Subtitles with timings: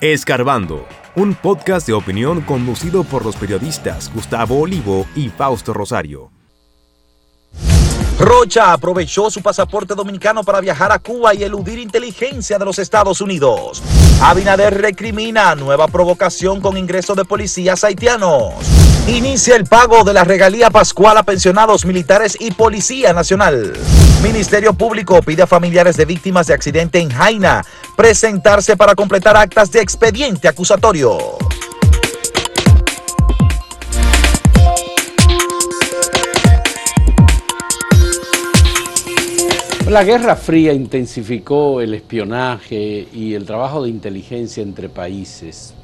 [0.00, 0.86] Escarbando,
[1.16, 6.30] un podcast de opinión conducido por los periodistas Gustavo Olivo y Fausto Rosario.
[8.16, 13.20] Rocha aprovechó su pasaporte dominicano para viajar a Cuba y eludir inteligencia de los Estados
[13.20, 13.82] Unidos.
[14.22, 18.54] Abinader recrimina nueva provocación con ingreso de policías haitianos.
[19.08, 23.72] Inicia el pago de la regalía pascual a pensionados militares y Policía Nacional.
[24.22, 27.64] Ministerio Público pide a familiares de víctimas de accidente en Jaina
[27.98, 31.18] presentarse para completar actas de expediente acusatorio.
[39.88, 45.74] La Guerra Fría intensificó el espionaje y el trabajo de inteligencia entre países,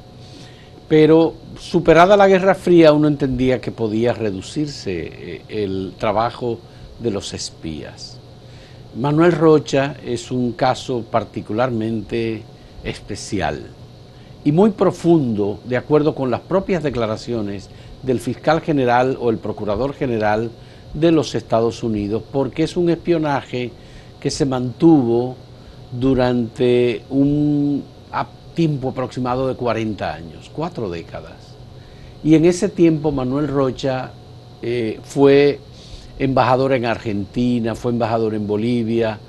[0.87, 6.59] pero superada la Guerra Fría uno entendía que podía reducirse eh, el trabajo
[6.97, 8.14] de los espías.
[8.95, 12.43] Manuel Rocha es un caso particularmente
[12.81, 13.67] especial
[14.45, 17.69] y muy profundo, de acuerdo con las propias declaraciones
[18.03, 20.49] del fiscal general o el procurador general
[20.93, 23.71] de los Estados Unidos, porque es un espionaje
[24.21, 25.35] que se mantuvo
[25.91, 27.83] durante un
[28.53, 31.35] tiempo aproximado de 40 años, cuatro décadas.
[32.23, 34.13] Y en ese tiempo Manuel Rocha
[34.61, 35.59] eh, fue
[36.19, 39.19] embajador en Argentina, fue embajador en Bolivia,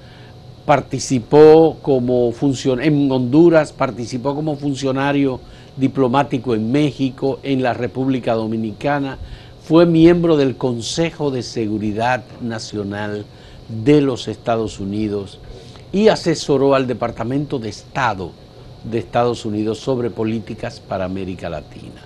[0.64, 5.40] participó como funcionario en Honduras, participó como funcionario
[5.76, 9.18] diplomático en México, en la República Dominicana,
[9.62, 13.24] fue miembro del Consejo de Seguridad Nacional
[13.68, 15.40] de los Estados Unidos
[15.92, 18.30] y asesoró al Departamento de Estado
[18.84, 22.02] de Estados Unidos sobre políticas para América Latina,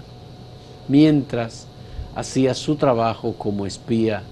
[0.89, 1.67] mientras
[2.15, 4.23] hacía su trabajo como espía,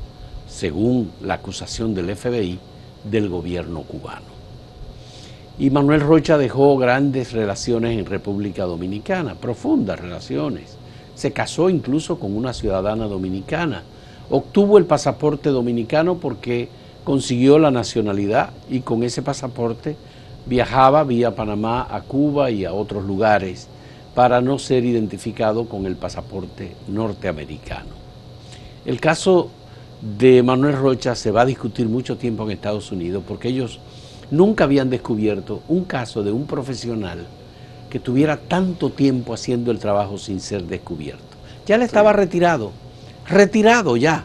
[0.58, 2.58] según la acusación del FBI,
[3.04, 4.26] del gobierno cubano.
[5.56, 10.76] Y Manuel Rocha dejó grandes relaciones en República Dominicana, profundas relaciones.
[11.14, 13.84] Se casó incluso con una ciudadana dominicana.
[14.30, 16.68] Obtuvo el pasaporte dominicano porque
[17.04, 19.94] consiguió la nacionalidad y con ese pasaporte
[20.46, 23.68] viajaba vía Panamá a Cuba y a otros lugares
[24.12, 27.90] para no ser identificado con el pasaporte norteamericano.
[28.84, 29.50] El caso
[30.00, 33.80] de Manuel Rocha se va a discutir mucho tiempo en Estados Unidos porque ellos
[34.30, 37.26] nunca habían descubierto un caso de un profesional
[37.90, 41.24] que tuviera tanto tiempo haciendo el trabajo sin ser descubierto.
[41.66, 42.70] Ya él estaba retirado,
[43.26, 44.24] retirado ya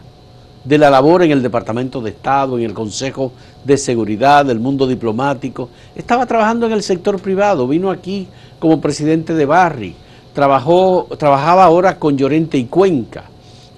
[0.64, 3.32] de la labor en el Departamento de Estado, en el Consejo
[3.64, 5.70] de Seguridad, del mundo diplomático.
[5.94, 9.94] Estaba trabajando en el sector privado, vino aquí como presidente de Barry,
[10.32, 13.24] trabajó, trabajaba ahora con Llorente y Cuenca,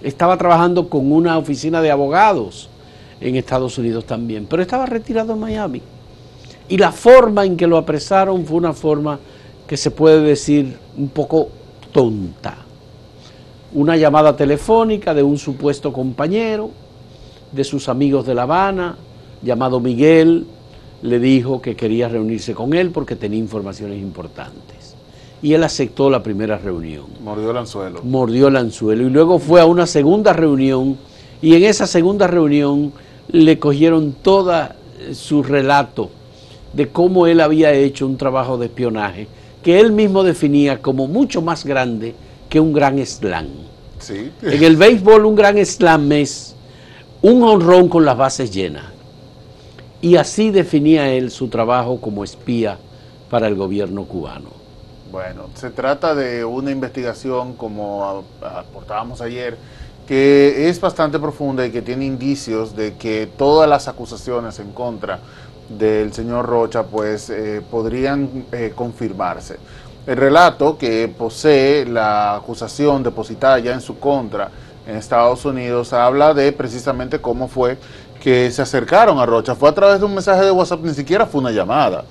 [0.02, 2.68] estaba trabajando con una oficina de abogados
[3.20, 5.82] en Estados Unidos también, pero estaba retirado en Miami.
[6.68, 9.18] Y la forma en que lo apresaron fue una forma
[9.66, 11.48] que se puede decir un poco
[11.92, 12.66] tonta
[13.76, 16.70] una llamada telefónica de un supuesto compañero
[17.52, 18.96] de sus amigos de La Habana,
[19.42, 20.46] llamado Miguel,
[21.02, 24.75] le dijo que quería reunirse con él porque tenía informaciones importantes.
[25.42, 27.04] Y él aceptó la primera reunión.
[27.22, 28.02] Mordió el anzuelo.
[28.02, 29.06] Mordió el anzuelo.
[29.06, 30.96] Y luego fue a una segunda reunión
[31.42, 32.92] y en esa segunda reunión
[33.28, 34.68] le cogieron todo
[35.12, 36.10] su relato
[36.72, 39.28] de cómo él había hecho un trabajo de espionaje
[39.62, 42.14] que él mismo definía como mucho más grande
[42.48, 43.48] que un gran slam.
[43.98, 44.30] Sí.
[44.42, 46.54] En el béisbol un gran slam es
[47.22, 48.84] un honrón con las bases llenas.
[50.00, 52.78] Y así definía él su trabajo como espía
[53.30, 54.50] para el gobierno cubano.
[55.10, 59.56] Bueno, se trata de una investigación, como aportábamos ayer,
[60.06, 65.20] que es bastante profunda y que tiene indicios de que todas las acusaciones en contra
[65.68, 69.58] del señor Rocha pues eh, podrían eh, confirmarse.
[70.06, 74.50] El relato que posee la acusación depositada ya en su contra
[74.86, 77.76] en Estados Unidos habla de precisamente cómo fue
[78.22, 79.56] que se acercaron a Rocha.
[79.56, 82.04] Fue a través de un mensaje de WhatsApp, ni siquiera fue una llamada.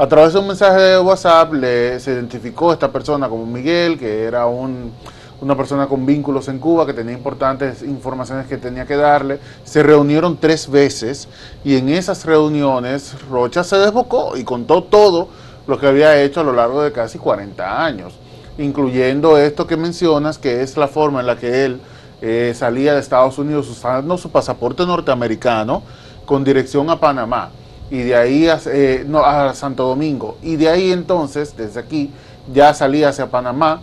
[0.00, 3.98] A través de un mensaje de WhatsApp le, se identificó a esta persona como Miguel,
[3.98, 8.94] que era una persona con vínculos en Cuba, que tenía importantes informaciones que tenía que
[8.94, 9.40] darle.
[9.64, 11.26] Se reunieron tres veces
[11.64, 15.30] y en esas reuniones Rocha se desbocó y contó todo
[15.66, 18.14] lo que había hecho a lo largo de casi 40 años,
[18.56, 21.80] incluyendo esto que mencionas, que es la forma en la que él
[22.22, 25.82] eh, salía de Estados Unidos usando su pasaporte norteamericano
[26.24, 27.50] con dirección a Panamá
[27.90, 30.36] y de ahí a, eh, a Santo Domingo.
[30.42, 32.10] Y de ahí entonces, desde aquí,
[32.52, 33.80] ya salía hacia Panamá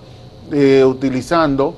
[0.51, 1.75] eh, utilizando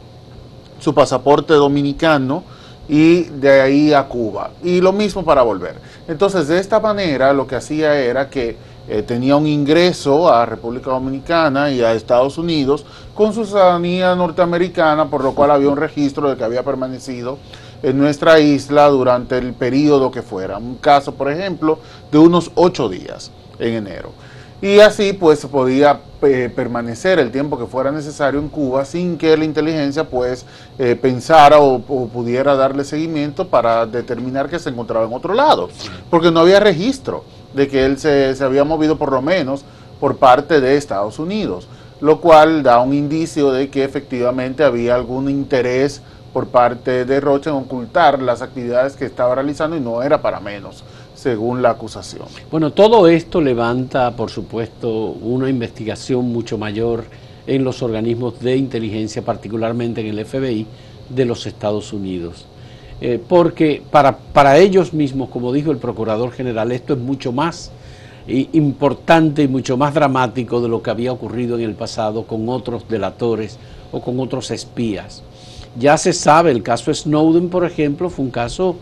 [0.79, 2.43] su pasaporte dominicano
[2.89, 4.51] y de ahí a Cuba.
[4.63, 5.75] Y lo mismo para volver.
[6.07, 8.57] Entonces, de esta manera, lo que hacía era que
[8.89, 15.09] eh, tenía un ingreso a República Dominicana y a Estados Unidos con su ciudadanía norteamericana,
[15.09, 17.37] por lo cual había un registro de que había permanecido
[17.83, 20.57] en nuestra isla durante el periodo que fuera.
[20.57, 21.79] Un caso, por ejemplo,
[22.11, 24.11] de unos ocho días en enero.
[24.59, 29.37] Y así pues podía eh, permanecer el tiempo que fuera necesario en Cuba sin que
[29.37, 30.47] la inteligencia pues
[30.79, 35.69] eh, pensara o, pudiera darle seguimiento para determinar que se encontraba en otro lado,
[36.09, 39.63] porque no había registro de que él se, se había movido por lo menos
[39.99, 41.67] por parte de Estados Unidos,
[42.01, 46.01] lo cual da un indicio de que efectivamente había algún interés
[46.33, 50.39] por parte de Rocha en ocultar las actividades que estaba realizando y no era para
[50.39, 50.83] menos
[51.15, 52.25] según la acusación.
[52.51, 57.05] Bueno, todo esto levanta, por supuesto, una investigación mucho mayor
[57.47, 60.67] en los organismos de inteligencia, particularmente en el FBI
[61.09, 62.45] de los Estados Unidos.
[63.01, 67.71] Eh, porque para, para ellos mismos, como dijo el Procurador General, esto es mucho más
[68.27, 72.87] importante y mucho más dramático de lo que había ocurrido en el pasado con otros
[72.89, 73.57] delatores
[73.91, 75.23] o con otros espías.
[75.79, 78.77] Ya se sabe, el caso Snowden, por ejemplo, fue un caso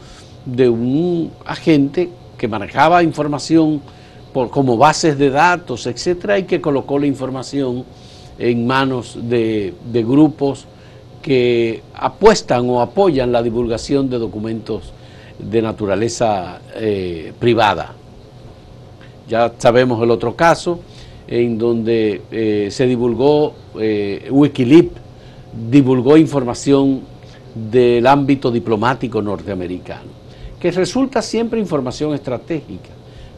[0.45, 3.81] de un agente que manejaba información
[4.49, 7.85] como bases de datos, etcétera, y que colocó la información
[8.37, 10.67] en manos de, grupos
[11.21, 14.93] que apuestan o apoyan la divulgación de documentos
[15.39, 17.93] de naturaleza eh, privada.
[19.27, 20.79] Ya sabemos el otro caso
[21.27, 25.04] en donde eh, se divulgó, eh, Wikileaks
[25.69, 27.01] divulgó información
[27.53, 30.25] del ámbito diplomático norteamericano
[30.59, 32.89] que resulta siempre información estratégica.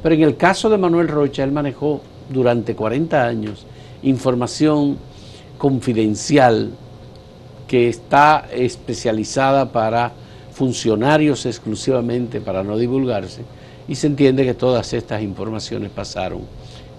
[0.01, 3.65] Pero en el caso de Manuel Rocha, él manejó durante 40 años
[4.01, 4.97] información
[5.57, 6.71] confidencial
[7.67, 10.13] que está especializada para
[10.53, 13.41] funcionarios exclusivamente para no divulgarse
[13.87, 16.41] y se entiende que todas estas informaciones pasaron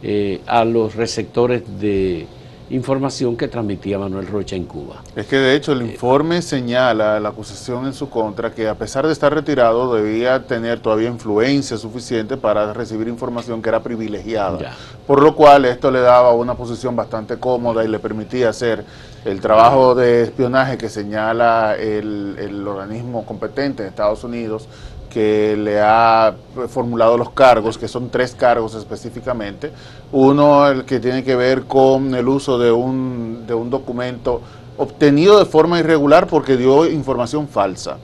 [0.02, 2.26] eh, a los receptores de
[2.70, 5.02] información que transmitía Manuel Rocha en Cuba.
[5.16, 9.06] Es que de hecho el informe señala la acusación en su contra que a pesar
[9.06, 14.76] de estar retirado debía tener todavía influencia suficiente para recibir información que era privilegiada,
[15.06, 18.84] por lo cual esto le daba una posición bastante cómoda y le permitía hacer
[19.24, 24.68] el trabajo de espionaje que señala el, el organismo competente en Estados Unidos
[25.08, 26.34] que le ha
[26.68, 29.72] formulado los cargos, que son tres cargos específicamente.
[30.12, 34.40] Uno, el que tiene que ver con el uso de un, de un documento
[34.76, 37.98] obtenido de forma irregular porque dio información falsa.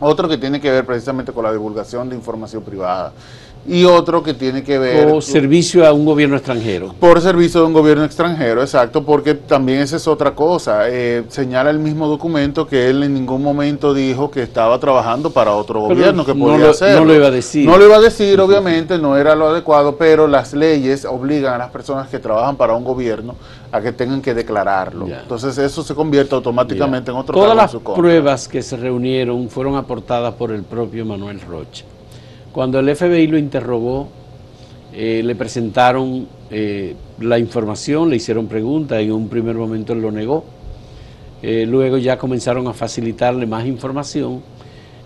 [0.00, 3.12] Otro que tiene que ver precisamente con la divulgación de información privada
[3.66, 5.08] y otro que tiene que ver...
[5.08, 6.94] Por servicio a un gobierno extranjero.
[6.98, 10.88] Por servicio de un gobierno extranjero, exacto, porque también esa es otra cosa.
[10.88, 15.52] Eh, señala el mismo documento que él en ningún momento dijo que estaba trabajando para
[15.52, 16.98] otro gobierno, que podía no hacer.
[16.98, 17.66] No lo iba a decir.
[17.66, 21.58] No lo iba a decir, obviamente, no era lo adecuado, pero las leyes obligan a
[21.58, 23.36] las personas que trabajan para un gobierno
[23.72, 25.06] a que tengan que declararlo.
[25.06, 30.34] Entonces eso se convierte automáticamente en otro Todas las pruebas que se reunieron fueron aportadas
[30.34, 31.84] por el propio Manuel Rocha.
[32.52, 34.08] Cuando el FBI lo interrogó,
[34.92, 40.10] eh, le presentaron eh, la información, le hicieron preguntas, en un primer momento él lo
[40.10, 40.44] negó,
[41.42, 44.42] eh, luego ya comenzaron a facilitarle más información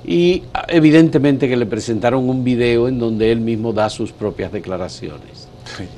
[0.06, 5.48] y evidentemente que le presentaron un video en donde él mismo da sus propias declaraciones.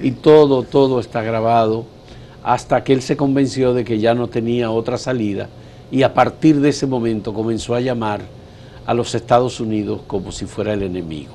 [0.02, 1.84] Y todo, todo está grabado
[2.42, 5.48] hasta que él se convenció de que ya no tenía otra salida
[5.90, 8.22] y a partir de ese momento comenzó a llamar
[8.86, 11.34] a los Estados Unidos como si fuera el enemigo.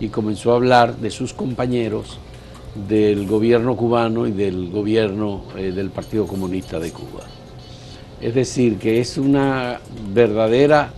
[0.00, 2.18] Y comenzó a hablar de sus compañeros
[2.88, 7.22] del gobierno cubano y del gobierno eh, del Partido Comunista de Cuba.
[8.20, 9.80] Es decir, que es una
[10.12, 10.92] verdadera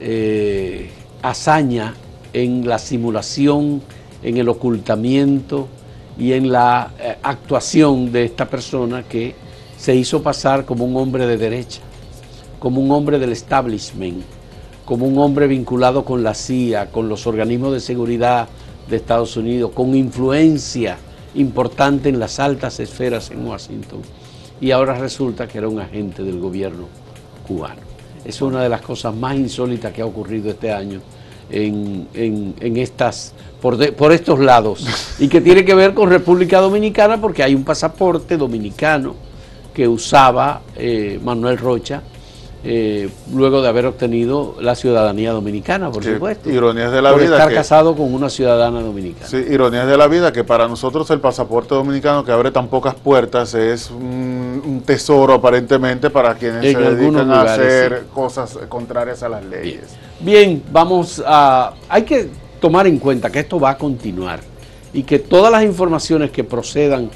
[0.00, 0.90] eh,
[1.22, 1.94] hazaña
[2.32, 3.82] en la simulación,
[4.22, 5.68] en el ocultamiento
[6.18, 9.34] y en la eh, actuación de esta persona que
[9.76, 11.80] se hizo pasar como un hombre de derecha,
[12.58, 14.24] como un hombre del establishment,
[14.84, 18.48] como un hombre vinculado con la CIA, con los organismos de seguridad
[18.88, 20.98] de Estados Unidos, con influencia
[21.34, 24.00] importante en las altas esferas en Washington.
[24.60, 26.86] Y ahora resulta que era un agente del gobierno
[27.46, 27.80] cubano.
[28.24, 31.00] Es una de las cosas más insólitas que ha ocurrido este año
[31.50, 34.86] en, estas, por, por estos lados.
[35.18, 39.14] Y que tiene que ver con República Dominicana porque hay un pasaporte dominicano
[39.72, 42.02] que usaba eh, Manuel Rocha
[42.64, 46.50] eh, luego de haber obtenido la ciudadanía dominicana, por supuesto.
[46.50, 47.36] Ironías de la por vida.
[47.36, 49.26] estar casado con una ciudadana dominicana.
[49.26, 52.94] Sí, ironías de la vida que para nosotros el pasaporte dominicano que abre tan pocas
[52.94, 59.44] puertas es un, tesoro aparentemente para quienes se dedican a hacer cosas contrarias a las
[59.44, 59.96] leyes.
[60.20, 60.34] Bien.
[60.34, 61.74] Bien, vamos a...
[61.88, 62.28] Hay que
[62.60, 64.40] tomar en cuenta que esto va a continuar
[64.94, 67.10] y que todas las informaciones que procedan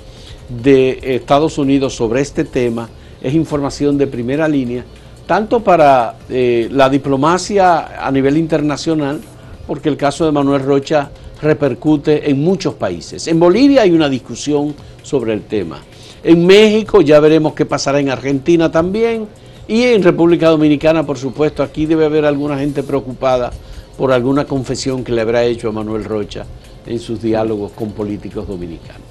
[0.48, 2.88] de Estados Unidos sobre este tema
[3.22, 4.84] es información de primera línea,
[5.28, 9.20] tanto para eh, la diplomacia a nivel internacional,
[9.66, 11.10] porque el caso de Manuel Rocha
[11.42, 13.28] repercute en muchos países.
[13.28, 15.82] En Bolivia hay una discusión sobre el tema.
[16.24, 19.28] En México ya veremos qué pasará en Argentina también.
[19.68, 23.52] Y en República Dominicana, por supuesto, aquí debe haber alguna gente preocupada
[23.98, 26.46] por alguna confesión que le habrá hecho a Manuel Rocha
[26.86, 29.02] en sus diálogos con políticos dominicanos.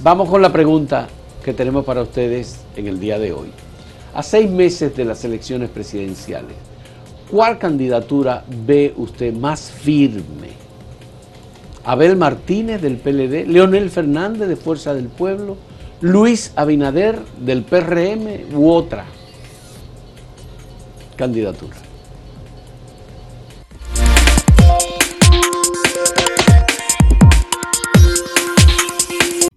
[0.00, 1.08] Vamos con la pregunta
[1.42, 3.48] que tenemos para ustedes en el día de hoy.
[4.16, 6.56] A seis meses de las elecciones presidenciales,
[7.30, 10.52] ¿cuál candidatura ve usted más firme?
[11.84, 15.58] Abel Martínez del PLD, Leonel Fernández de Fuerza del Pueblo,
[16.00, 19.04] Luis Abinader del PRM u otra
[21.16, 21.76] candidatura.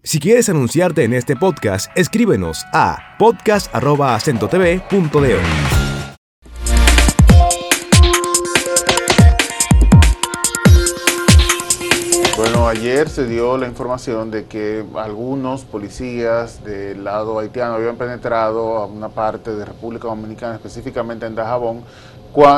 [0.09, 5.37] Si quieres anunciarte en este podcast, escríbenos a podcast.acentotv.de.
[12.35, 18.77] Bueno, ayer se dio la información de que algunos policías del lado haitiano habían penetrado
[18.77, 21.83] a una parte de República Dominicana, específicamente en Dajabón,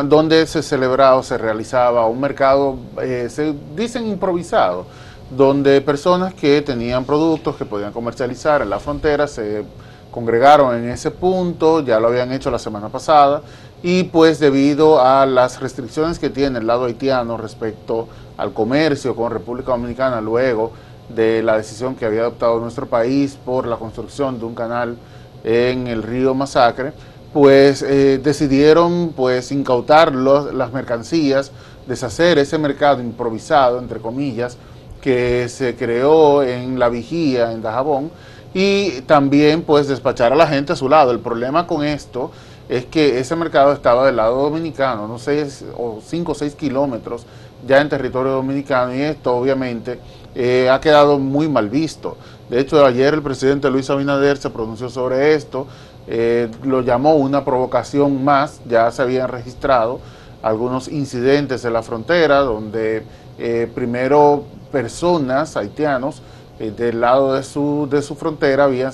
[0.05, 4.86] donde se celebraba o se realizaba un mercado, eh, se dicen improvisado,
[5.31, 9.63] donde personas que tenían productos que podían comercializar en la frontera se
[10.11, 13.41] congregaron en ese punto, ya lo habían hecho la semana pasada,
[13.81, 19.31] y pues debido a las restricciones que tiene el lado haitiano respecto al comercio con
[19.31, 20.73] República Dominicana luego
[21.09, 24.97] de la decisión que había adoptado nuestro país por la construcción de un canal
[25.43, 26.93] en el río Masacre,
[27.33, 31.51] pues eh, decidieron pues incautar las mercancías,
[31.88, 34.57] deshacer ese mercado improvisado, entre comillas,
[35.01, 38.12] que se creó en la vigía en Dajabón
[38.53, 41.12] y también pues despachar a la gente a su lado.
[41.12, 42.31] El problema con esto
[42.70, 45.46] es que ese mercado estaba del lado dominicano, no sé,
[45.77, 47.25] o 5 o 6 kilómetros
[47.67, 50.00] ya en territorio dominicano y esto obviamente
[50.36, 52.17] eh, ha quedado muy mal visto.
[52.50, 55.67] De hecho, ayer el presidente Luis Abinader se pronunció sobre esto,
[56.08, 60.00] eh, lo llamó una provocación más, ya se habían registrado
[60.41, 63.03] algunos incidentes en la frontera donde
[63.38, 66.22] eh, primero personas haitianos
[66.62, 68.94] eh, del lado de su, de su frontera habían,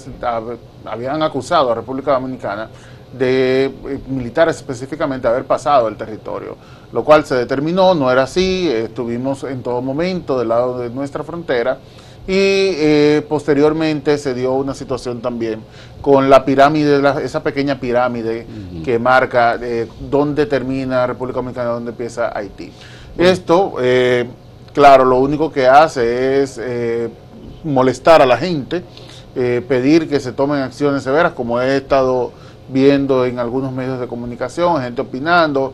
[0.86, 2.70] habían acusado a República Dominicana
[3.12, 6.56] de eh, militares específicamente haber pasado el territorio,
[6.94, 11.26] lo cual se determinó, no era así, estuvimos en todo momento del lado de nuestra
[11.26, 11.80] frontera
[12.26, 15.60] y eh, posteriormente se dio una situación también
[16.02, 18.48] con la pirámide, esa pequeña pirámide
[18.86, 19.60] que marca
[20.10, 22.72] dónde termina República Dominicana, dónde empieza Haití.
[23.18, 23.76] Esto
[24.78, 27.10] claro, lo único que hace es eh,
[27.64, 28.84] molestar a la gente,
[29.36, 32.32] eh, pedir que se tomen acciones severas, como he estado
[32.70, 35.74] viendo en algunos medios de comunicación, gente opinando,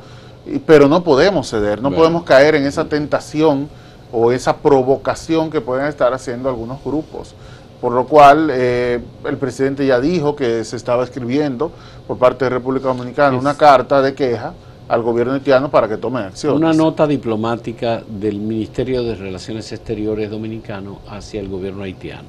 [0.66, 3.68] pero no podemos ceder, no podemos caer en esa tentación
[4.10, 7.36] o esa provocación que pueden estar haciendo algunos grupos.
[7.82, 11.74] Por lo cual, eh, el presidente ya dijo que se estaba escribiendo
[12.08, 14.54] por parte de República Dominicana una carta de queja
[14.94, 16.56] al gobierno haitiano para que tome acción.
[16.56, 22.28] Una nota diplomática del Ministerio de Relaciones Exteriores dominicano hacia el gobierno haitiano.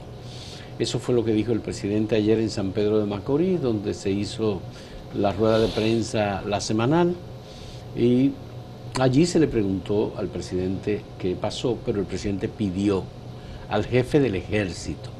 [0.78, 4.10] Eso fue lo que dijo el presidente ayer en San Pedro de Macorís, donde se
[4.10, 4.62] hizo
[5.14, 7.14] la rueda de prensa la semanal
[7.98, 8.32] y
[8.98, 13.04] allí se le preguntó al presidente qué pasó, pero el presidente pidió
[13.68, 15.10] al jefe del ejército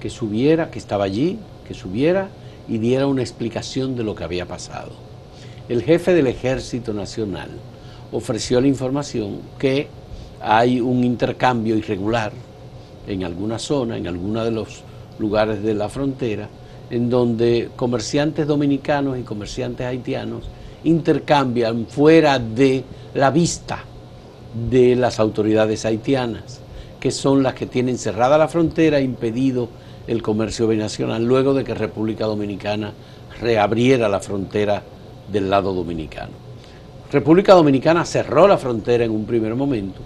[0.00, 2.30] que subiera, que estaba allí, que subiera
[2.66, 5.09] y diera una explicación de lo que había pasado
[5.70, 7.48] el jefe del Ejército Nacional
[8.10, 9.86] ofreció la información que
[10.42, 12.32] hay un intercambio irregular
[13.06, 14.82] en alguna zona, en alguno de los
[15.20, 16.48] lugares de la frontera,
[16.90, 20.42] en donde comerciantes dominicanos y comerciantes haitianos
[20.82, 22.82] intercambian fuera de
[23.14, 23.84] la vista
[24.68, 26.60] de las autoridades haitianas,
[26.98, 29.68] que son las que tienen cerrada la frontera e impedido
[30.08, 32.92] el comercio binacional, luego de que República Dominicana
[33.40, 34.82] reabriera la frontera
[35.30, 36.32] del lado dominicano.
[37.12, 40.00] República Dominicana cerró la frontera en un primer momento,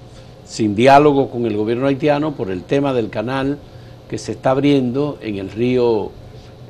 [0.47, 3.59] sin diálogo con el gobierno haitiano por el tema del canal
[4.09, 6.13] que se está abriendo en el río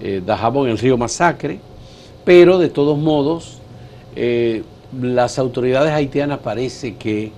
[0.01, 1.61] eh, Dajabón, el río Masacre,
[2.25, 3.59] pero de todos modos
[4.17, 4.63] eh,
[5.01, 7.33] las autoridades haitianas parece que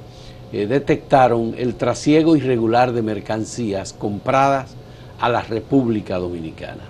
[0.52, 4.75] eh, detectaron el trasiego irregular de mercancías compradas
[5.20, 6.82] a la República Dominicana.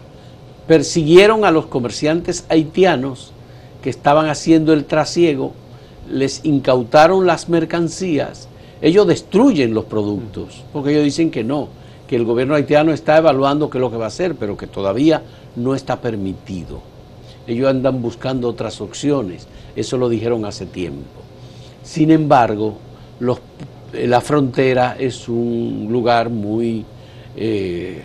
[0.67, 3.33] Persiguieron a los comerciantes haitianos
[3.87, 5.53] que estaban haciendo el trasiego,
[6.11, 8.49] les incautaron las mercancías,
[8.83, 11.69] ellos destruyen los productos, porque ellos dicen que no,
[12.09, 14.67] que el gobierno haitiano está evaluando qué es lo que va a hacer, pero que
[14.67, 15.23] todavía
[15.55, 16.81] no está permitido.
[17.47, 21.21] Ellos andan buscando otras opciones, eso lo dijeron hace tiempo.
[21.85, 22.79] Sin embargo,
[23.93, 26.85] la frontera es un lugar muy
[27.37, 28.03] eh,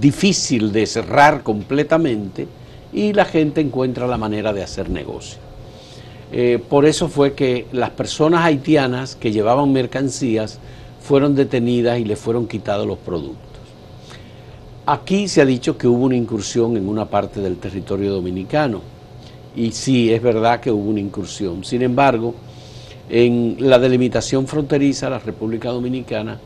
[0.00, 2.48] difícil de cerrar completamente
[2.96, 5.38] y la gente encuentra la manera de hacer negocio.
[6.32, 10.58] Eh, por eso fue que las personas haitianas que llevaban mercancías
[11.00, 13.60] fueron detenidas y les fueron quitados los productos.
[14.86, 18.80] Aquí se ha dicho que hubo una incursión en una parte del territorio dominicano
[19.54, 21.64] y sí, es verdad que hubo una incursión.
[21.64, 22.34] Sin embargo,
[23.10, 26.40] en la delimitación fronteriza, la República Dominicana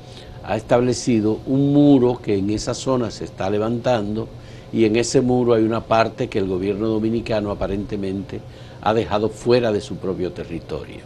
[0.45, 4.29] ha establecido un muro que en esa zona se está levantando
[4.73, 8.41] y en ese muro hay una parte que el gobierno dominicano aparentemente
[8.83, 11.01] ha dejado fuera de su propio territorio,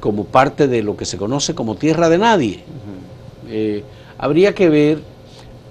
[0.00, 2.60] como parte de lo que se conoce como tierra de nadie.
[3.48, 3.82] Eh,
[4.18, 4.98] habría que ver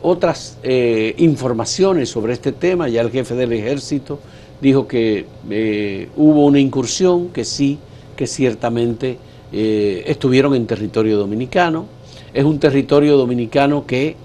[0.01, 4.19] otras eh, informaciones sobre este tema, ya el jefe del ejército
[4.59, 7.77] dijo que eh, hubo una incursión, que sí,
[8.15, 9.17] que ciertamente
[9.53, 11.85] estuvieron en territorio dominicano,
[12.33, 14.15] es un territorio dominicano que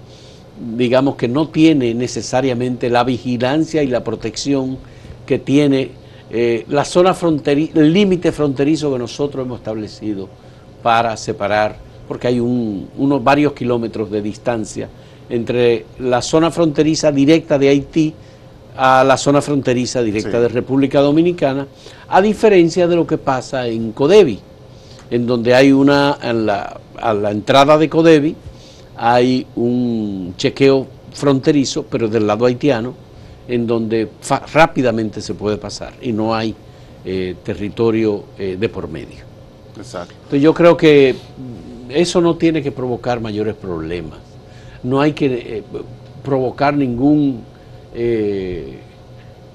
[0.59, 4.79] digamos que no tiene necesariamente la vigilancia y la protección
[5.27, 5.91] que tiene
[6.31, 10.29] eh, la zona fronteriza, el límite fronterizo que nosotros hemos establecido
[10.83, 11.77] para separar,
[12.09, 14.89] porque hay unos varios kilómetros de distancia
[15.29, 18.15] entre la zona fronteriza directa de Haití
[18.77, 21.67] a la zona fronteriza directa de República Dominicana,
[22.09, 24.39] a diferencia de lo que pasa en Codevi,
[25.11, 28.37] en donde hay una, a la entrada de Codevi,
[28.97, 32.95] hay un chequeo fronterizo, pero del lado haitiano,
[33.49, 34.09] en donde
[34.53, 36.55] rápidamente se puede pasar y no hay
[37.05, 39.25] eh, territorio eh, de por medio.
[39.76, 40.15] Exacto.
[40.15, 41.15] Entonces yo creo que
[41.88, 44.19] eso no tiene que provocar mayores problemas.
[44.83, 45.62] No hay que eh,
[46.25, 47.43] provocar ningún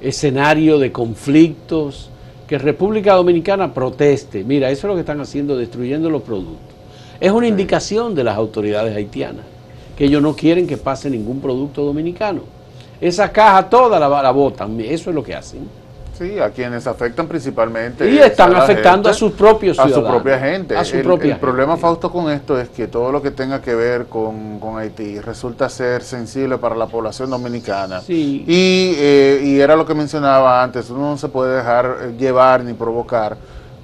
[0.02, 2.10] escenario de conflictos.
[2.48, 4.44] Que República Dominicana proteste.
[4.44, 6.71] Mira, eso es lo que están haciendo, destruyendo los productos.
[7.22, 9.46] Es una indicación de las autoridades haitianas,
[9.96, 12.42] que ellos no quieren que pase ningún producto dominicano.
[13.00, 15.70] Esa caja toda la, la botan, eso es lo que hacen.
[16.18, 18.10] Sí, a quienes afectan principalmente.
[18.10, 20.08] Y están afectando a sus propios ciudadanos.
[20.08, 20.76] A su propia gente.
[20.76, 25.20] el, problema, Fausto, con esto es que todo lo que tenga que ver con, Haití
[25.20, 28.02] resulta ser sensible para la población dominicana.
[28.02, 28.44] Sí.
[28.48, 32.64] Y, eh, y era lo que mencionaba antes, uno no se puede dejar eh, llevar
[32.64, 33.38] ni provocar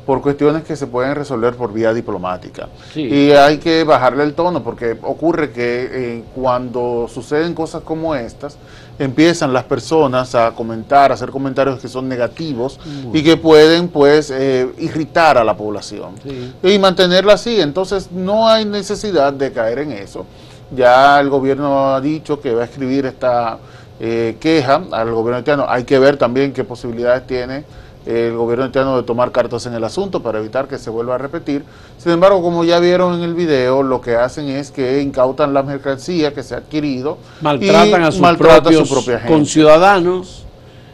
[0.07, 2.69] por cuestiones que se pueden resolver por vía diplomática.
[2.95, 8.57] Y hay que bajarle el tono porque ocurre que eh, cuando suceden cosas como estas,
[8.97, 12.79] empiezan las personas a comentar, a hacer comentarios que son negativos
[13.13, 16.13] y que pueden pues eh, irritar a la población
[16.63, 17.59] y mantenerla así.
[17.59, 20.25] Entonces no hay necesidad de caer en eso.
[20.73, 23.57] Ya el gobierno ha dicho que va a escribir esta
[23.99, 25.65] eh, queja al gobierno haitiano.
[25.67, 27.65] Hay que ver también qué posibilidades tiene
[28.07, 31.17] el gobierno haitiano de tomar cartas en el asunto para evitar que se vuelva a
[31.17, 31.63] repetir.
[31.97, 35.61] Sin embargo, como ya vieron en el video, lo que hacen es que incautan la
[35.61, 37.17] mercancía que se ha adquirido.
[37.41, 40.45] Maltratan a sus propios conciudadanos.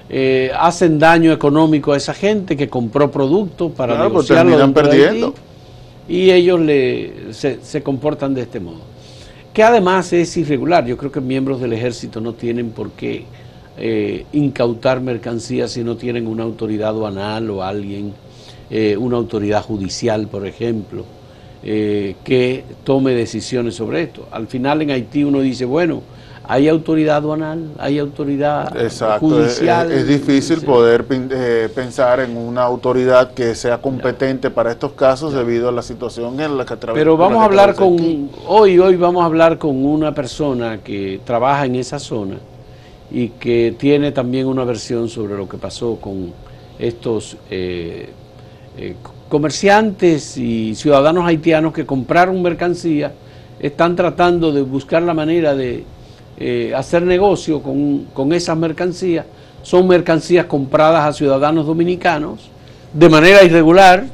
[0.09, 5.33] Eh, hacen daño económico a esa gente que compró productos para claro, pues negociarlo perdiendo.
[6.07, 8.81] y ellos le, se, se comportan de este modo.
[9.53, 10.85] Que además es irregular.
[10.85, 13.25] Yo creo que miembros del ejército no tienen por qué
[13.75, 18.13] eh, incautar mercancías si no tienen una autoridad aduanal o alguien,
[18.69, 21.05] eh, una autoridad judicial, por ejemplo,
[21.63, 24.27] eh, que tome decisiones sobre esto.
[24.31, 26.03] Al final en Haití uno dice, bueno,
[26.43, 28.71] hay autoridad aduanal, hay autoridad
[29.19, 29.91] judicial.
[29.91, 31.05] Es, difícil poder
[31.73, 36.57] pensar en una autoridad que sea competente para estos casos debido a la situación en
[36.57, 36.99] la que trabaja.
[36.99, 41.65] Pero vamos a hablar con, hoy, hoy vamos a hablar con una persona que trabaja
[41.65, 42.35] en esa zona
[43.13, 46.33] y que tiene también una versión sobre lo que pasó con
[46.79, 48.09] estos eh,
[48.75, 48.95] eh,
[49.29, 53.13] comerciantes y ciudadanos haitianos que compraron mercancía,
[53.59, 55.83] están tratando de buscar la manera de
[56.37, 59.25] eh, hacer negocio con, con esas mercancías.
[59.61, 62.49] Son mercancías compradas a ciudadanos dominicanos
[62.93, 64.05] de manera irregular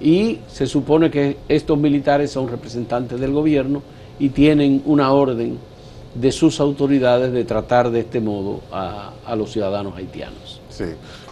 [0.00, 3.82] y se supone que estos militares son representantes del gobierno
[4.18, 5.58] y tienen una orden
[6.20, 10.60] de sus autoridades de tratar de este modo a, los ciudadanos haitianos.
[10.70, 10.84] Sí.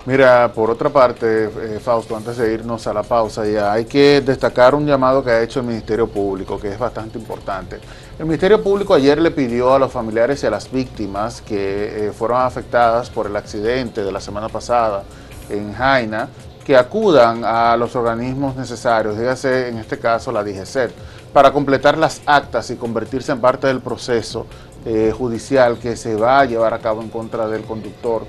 [0.06, 4.20] Mira, por otra parte, eh, Fausto, antes de irnos a la pausa ya, hay que
[4.20, 7.78] destacar un llamado que ha hecho el Ministerio Público, que es bastante importante.
[8.18, 12.12] El Ministerio Público ayer le pidió a los familiares y a las víctimas que eh,
[12.12, 15.04] fueron afectadas por el accidente de la semana pasada
[15.48, 16.28] en Jaina
[16.64, 20.90] que acudan a los organismos necesarios, dígase en este caso la DGCET,
[21.32, 24.46] para completar las actas y convertirse en parte del proceso
[24.84, 28.26] eh, judicial que se va a llevar a cabo en contra del conductor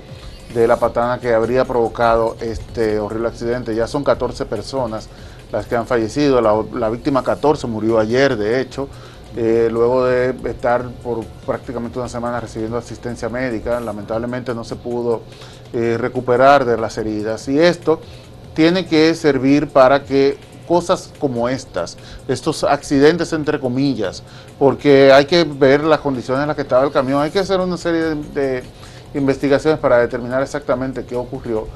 [0.54, 3.74] de la patana que habría provocado este horrible accidente.
[3.74, 5.08] Ya son 14 personas
[5.52, 8.88] las que han fallecido, la, víctima 14 murió ayer, de hecho,
[9.36, 15.22] eh, luego de estar por prácticamente una semana recibiendo asistencia médica, lamentablemente no se pudo
[15.72, 17.48] eh, recuperar de las heridas.
[17.48, 18.00] Y esto
[18.54, 21.96] tiene que servir para que cosas como estas,
[22.28, 24.22] estos accidentes entre comillas,
[24.58, 27.60] porque hay que ver las condiciones en las que estaba el camión, hay que hacer
[27.60, 28.62] una serie de
[29.14, 31.66] investigaciones para determinar exactamente qué ocurrió,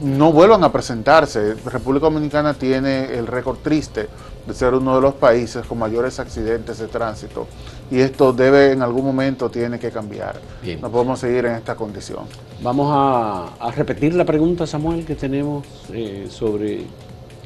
[0.00, 1.54] no vuelvan a presentarse.
[1.64, 4.08] República Dominicana tiene el récord triste
[4.46, 7.46] de ser uno de los países con mayores accidentes de tránsito
[7.90, 10.40] y esto debe en algún momento tiene que cambiar.
[10.80, 12.24] No podemos seguir en esta condición.
[12.62, 16.86] Vamos a, repetir la pregunta, Samuel, que tenemos eh, sobre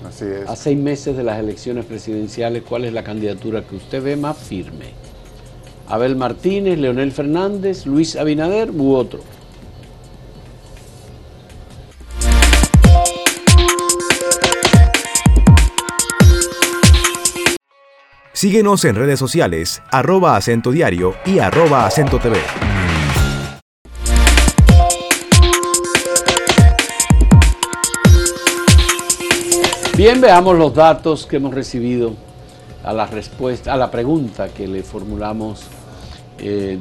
[0.06, 4.16] Así a seis meses de las elecciones presidenciales, ¿cuál es la candidatura que usted ve
[4.16, 4.92] más firme?
[5.88, 9.20] Abel Martínez, Leonel Fernández, Luis Abinader u otro.
[18.32, 22.36] Síguenos en redes sociales, arroba acento diario y arroba acento TV.
[30.04, 32.12] Bien, veamos los datos que hemos recibido
[32.84, 35.62] a la respuesta, a la pregunta que le formulamos
[36.40, 36.78] eh,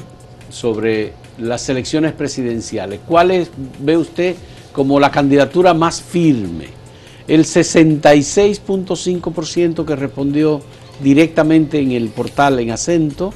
[0.50, 3.00] sobre las elecciones presidenciales.
[3.08, 3.48] ¿Cuál
[3.80, 4.36] ve usted
[4.74, 6.66] como la candidatura más firme?
[7.26, 10.62] El 66.5% que respondió
[11.02, 13.34] directamente en el portal en acento,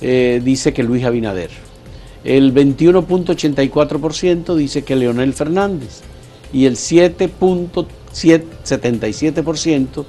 [0.00, 1.50] eh, dice que Luis Abinader.
[2.24, 6.00] El 21.84% dice que Leonel Fernández.
[6.50, 6.78] Y el
[8.12, 10.04] 7.77%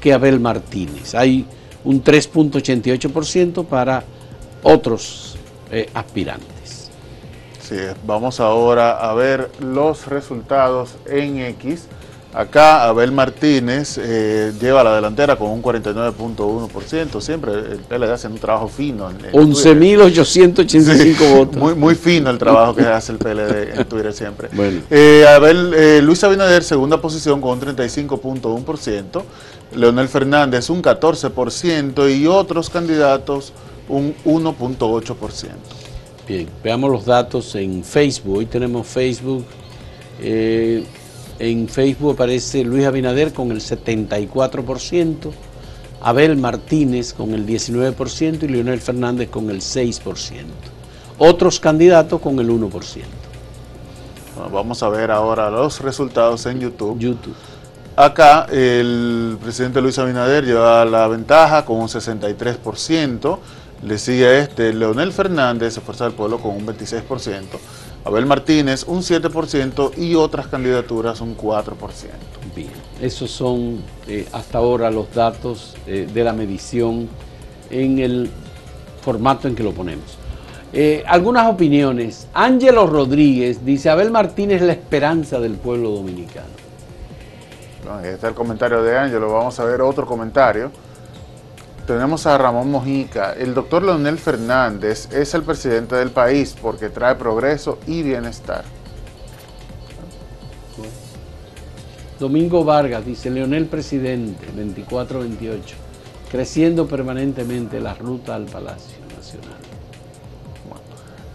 [0.00, 1.14] que Abel Martínez.
[1.14, 1.46] Hay
[1.84, 4.04] un 3.88% para
[4.62, 5.36] otros
[5.70, 6.90] eh, aspirantes.
[7.60, 11.86] Sí, vamos ahora a ver los resultados en X.
[12.34, 17.20] Acá Abel Martínez eh, lleva la delantera con un 49.1%.
[17.20, 19.10] Siempre el PLD hace un trabajo fino.
[19.10, 21.56] 11.885 votos.
[21.56, 24.48] Muy, muy fino el trabajo que hace el PLD en Twitter siempre.
[24.90, 29.22] Eh, Abel, eh, Luis Abinader, segunda posición con un 35.1%.
[29.76, 32.18] Leonel Fernández, un 14%.
[32.18, 33.52] Y otros candidatos,
[33.90, 35.48] un 1.8%.
[36.26, 38.38] Bien, veamos los datos en Facebook.
[38.38, 39.44] Hoy tenemos Facebook.
[41.38, 45.32] En Facebook aparece Luis Abinader con el 74%,
[46.02, 50.00] Abel Martínez con el 19% y Leonel Fernández con el 6%.
[51.18, 53.02] Otros candidatos con el 1%.
[54.50, 56.98] Vamos a ver ahora los resultados en YouTube.
[56.98, 57.34] YouTube.
[57.94, 63.38] Acá el presidente Luis Abinader lleva la ventaja con un 63%.
[63.82, 67.42] Le sigue este Leonel Fernández, Fuerza del Pueblo, con un 26%.
[68.04, 71.74] Abel Martínez un 7% y otras candidaturas un 4%.
[72.54, 77.08] Bien, esos son eh, hasta ahora los datos eh, de la medición
[77.70, 78.30] en el
[79.02, 80.18] formato en que lo ponemos.
[80.72, 82.26] Eh, algunas opiniones.
[82.34, 86.48] Ángelo Rodríguez dice, Abel Martínez es la esperanza del pueblo dominicano.
[87.88, 89.32] ahí está el comentario de Ángelo.
[89.32, 90.72] Vamos a ver otro comentario
[91.86, 93.32] tenemos a Ramón Mojica.
[93.32, 98.64] El doctor Leonel Fernández es el presidente del país porque trae progreso y bienestar.
[102.18, 105.60] Domingo Vargas dice, Leonel presidente, 24-28,
[106.30, 109.58] creciendo permanentemente la ruta al Palacio Nacional.
[110.68, 110.84] Bueno,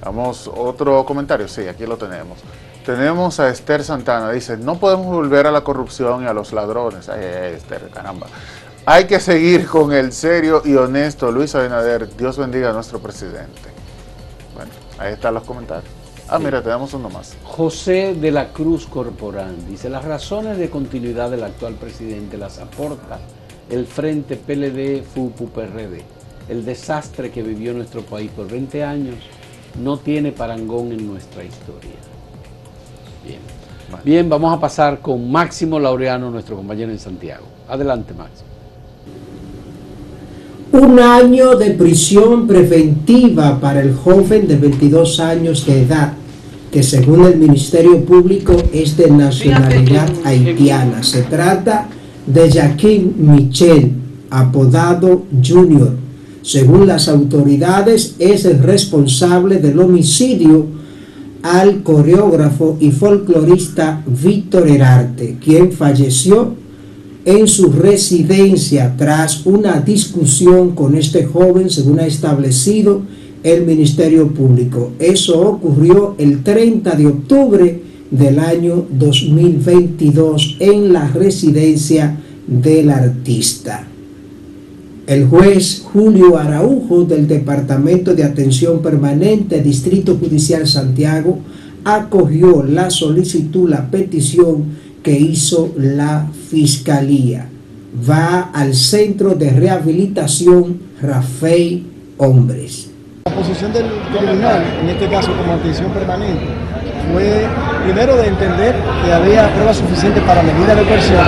[0.01, 2.38] vamos, otro comentario, sí, aquí lo tenemos.
[2.86, 7.10] Tenemos a Esther Santana, dice, no podemos volver a la corrupción y a los ladrones.
[7.10, 8.27] Ay, Esther, caramba.
[8.89, 12.08] Hay que seguir con el serio y honesto Luis Abinader.
[12.15, 13.67] Dios bendiga a nuestro presidente.
[14.56, 15.91] Bueno, ahí están los comentarios.
[16.30, 17.36] Ah, mira, tenemos uno más.
[17.43, 23.19] José de la Cruz Corporán dice, las razones de continuidad del actual presidente las aporta
[23.69, 26.06] el Frente PLD FUPU PRD.
[26.47, 29.15] El desastre que vivió nuestro país por 20 años
[29.84, 31.91] no tiene parangón en nuestra historia.
[33.26, 33.41] Bien.
[34.06, 37.47] Bien, vamos a pasar con Máximo Laureano, nuestro compañero en Santiago.
[37.67, 38.57] Adelante, Máximo
[40.71, 46.13] un año de prisión preventiva para el joven de 22 años de edad,
[46.71, 51.03] que según el Ministerio Público es de nacionalidad haitiana.
[51.03, 51.88] Se trata
[52.25, 53.91] de Jaquín Michel,
[54.30, 55.95] apodado Junior.
[56.41, 60.65] Según las autoridades, es el responsable del homicidio
[61.43, 66.66] al coreógrafo y folclorista Víctor Herarte, quien falleció
[67.27, 73.01] en su residencia tras una discusión con este joven, según ha establecido
[73.43, 74.93] el Ministerio Público.
[74.97, 83.85] Eso ocurrió el 30 de octubre del año 2022 en la residencia del artista.
[85.05, 91.39] El juez Julio Araujo del Departamento de Atención Permanente, Distrito Judicial Santiago,
[91.83, 97.48] acogió la solicitud, la petición que hizo la Fiscalía.
[98.10, 101.86] Va al Centro de Rehabilitación Rafael
[102.17, 102.89] Hombres.
[103.24, 106.43] La posición del tribunal, en este caso como atención permanente,
[107.13, 107.48] fue
[107.86, 111.24] primero de entender que había pruebas suficientes para medida de coerción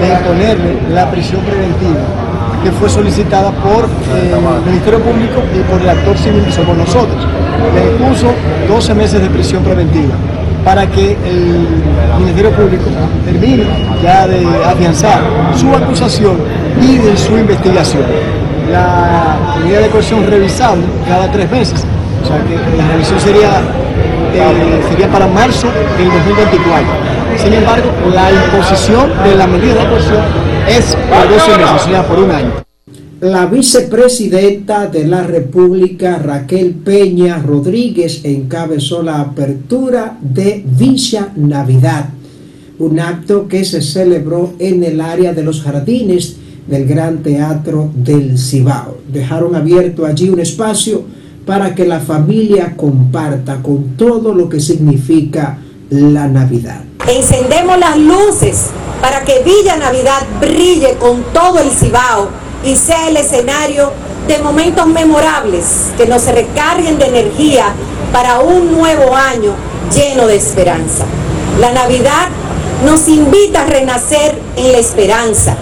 [0.00, 2.30] de imponerle la prisión preventiva
[2.64, 6.76] que fue solicitada por eh, el Ministerio Público y por el actor civil que somos
[6.76, 7.24] nosotros.
[7.74, 8.28] Le impuso
[8.68, 10.14] 12 meses de prisión preventiva
[10.64, 11.66] para que el
[12.18, 12.84] Ministerio Público
[13.24, 13.64] termine
[14.02, 15.20] ya de afianzar
[15.56, 16.36] su acusación
[16.80, 18.02] y de su investigación.
[18.70, 21.84] La medida de coerción revisable cada tres meses,
[22.22, 23.48] o sea que la revisión sería,
[24.34, 25.68] eh, sería para marzo
[25.98, 27.10] del 2024.
[27.36, 30.22] Sin embargo, la imposición de la medida de coerción
[30.68, 32.69] es por 12 meses, o sea, por un año.
[33.20, 42.08] La vicepresidenta de la República, Raquel Peña Rodríguez, encabezó la apertura de Villa Navidad,
[42.78, 48.38] un acto que se celebró en el área de los jardines del Gran Teatro del
[48.38, 48.96] Cibao.
[49.12, 51.04] Dejaron abierto allí un espacio
[51.44, 55.58] para que la familia comparta con todo lo que significa
[55.90, 56.84] la Navidad.
[57.06, 58.68] Encendemos las luces
[59.02, 63.92] para que Villa Navidad brille con todo el Cibao y sea el escenario
[64.28, 65.64] de momentos memorables
[65.96, 67.72] que nos recarguen de energía
[68.12, 69.54] para un nuevo año
[69.94, 71.04] lleno de esperanza.
[71.58, 72.28] La Navidad
[72.84, 75.56] nos invita a renacer en la esperanza,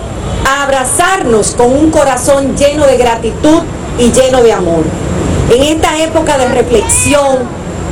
[0.47, 3.63] a abrazarnos con un corazón lleno de gratitud
[3.99, 4.85] y lleno de amor.
[5.51, 7.39] En esta época de reflexión,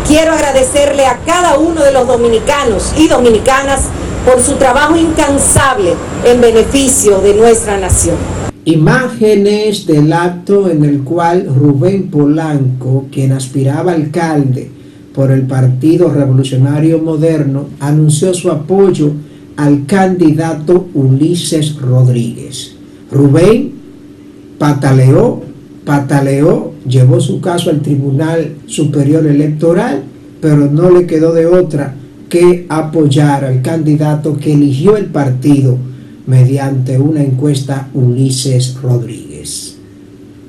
[0.07, 3.81] quiero agradecerle a cada uno de los dominicanos y dominicanas
[4.25, 8.46] por su trabajo incansable en beneficio de nuestra nación.
[8.69, 14.69] Imágenes del acto en el cual Rubén Polanco, quien aspiraba alcalde
[15.15, 19.13] por el Partido Revolucionario Moderno, anunció su apoyo
[19.57, 22.75] al candidato Ulises Rodríguez.
[23.13, 23.71] Rubén
[24.59, 25.45] pataleó,
[25.85, 30.03] pataleó, llevó su caso al Tribunal Superior Electoral,
[30.41, 31.95] pero no le quedó de otra
[32.29, 35.79] que apoyar al candidato que eligió el partido
[36.27, 39.77] mediante una encuesta Ulises Rodríguez.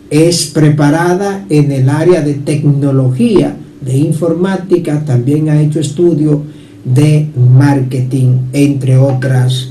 [0.09, 6.43] Es preparada en el área de tecnología, de informática, también ha hecho estudio
[6.83, 9.70] de marketing, entre otras